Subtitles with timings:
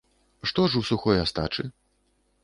[0.51, 1.67] Што ж у сухой астачы?